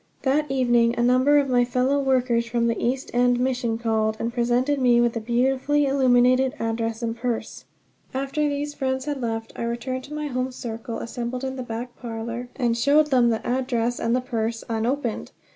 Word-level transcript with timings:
That 0.23 0.49
evening 0.49 0.95
a 0.97 1.03
number 1.03 1.37
of 1.37 1.47
my 1.47 1.63
fellow 1.63 1.99
workers 1.99 2.47
from 2.47 2.65
the 2.65 2.83
East 2.83 3.11
End 3.13 3.39
Mission 3.39 3.77
called, 3.77 4.17
and 4.19 4.33
presented 4.33 4.79
me 4.81 4.99
with 4.99 5.15
a 5.15 5.19
beautifully 5.19 5.85
illuminated 5.85 6.55
address 6.59 7.03
and 7.03 7.15
a 7.15 7.19
purse. 7.19 7.65
After 8.11 8.41
these 8.49 8.73
friends 8.73 9.05
had 9.05 9.21
left 9.21 9.53
I 9.55 9.61
returned 9.61 10.03
to 10.05 10.15
my 10.15 10.25
home 10.25 10.51
circle 10.51 10.97
assembled 10.97 11.43
in 11.43 11.55
the 11.55 11.61
back 11.61 11.95
parlor, 11.97 12.49
and 12.55 12.75
showed 12.75 13.11
them 13.11 13.29
the 13.29 13.45
address 13.45 13.99
and 13.99 14.15
the 14.15 14.21
purse 14.21 14.63
unopened! 14.67 15.29